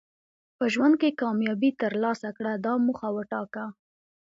[0.57, 3.65] په ژوند کې کامیابي ترلاسه کړه دا موخه وټاکه.